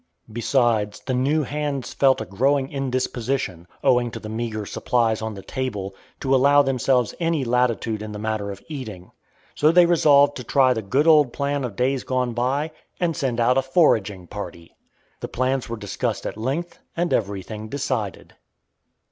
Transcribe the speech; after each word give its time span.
Besides, 0.33 0.99
the 1.05 1.13
"new 1.13 1.43
hands" 1.43 1.93
felt 1.93 2.21
a 2.21 2.25
growing 2.25 2.71
indisposition, 2.71 3.67
owing 3.83 4.09
to 4.09 4.19
the 4.19 4.29
meagre 4.29 4.65
supplies 4.65 5.21
on 5.21 5.35
the 5.35 5.43
table, 5.43 5.93
to 6.21 6.33
allow 6.33 6.63
themselves 6.63 7.13
any 7.19 7.43
latitude 7.43 8.01
in 8.01 8.11
the 8.11 8.17
matter 8.17 8.49
of 8.49 8.63
eating. 8.67 9.11
So 9.53 9.71
they 9.71 9.85
resolved 9.85 10.35
to 10.37 10.43
try 10.43 10.73
the 10.73 10.81
good 10.81 11.05
old 11.05 11.31
plan 11.33 11.63
of 11.63 11.75
days 11.75 12.03
gone 12.03 12.33
by, 12.33 12.71
and 12.99 13.15
send 13.15 13.39
out 13.39 13.59
a 13.59 13.61
foraging 13.61 14.25
party. 14.25 14.75
The 15.19 15.27
plans 15.27 15.69
were 15.69 15.77
discussed 15.77 16.25
at 16.25 16.35
length, 16.35 16.79
and 16.97 17.13
everything 17.13 17.69
decided. 17.69 18.33